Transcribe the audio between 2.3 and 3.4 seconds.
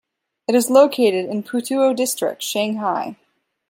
Shanghai.